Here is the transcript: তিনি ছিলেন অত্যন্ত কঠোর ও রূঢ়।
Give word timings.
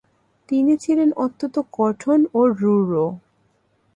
তিনি 0.49 0.73
ছিলেন 0.77 1.09
অত্যন্ত 1.15 1.55
কঠোর 1.71 2.19
ও 2.33 2.41
রূঢ়। 2.59 2.91